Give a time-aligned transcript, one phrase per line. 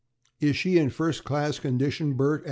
[0.39, 2.39] "Is she in first class condition, Bert?"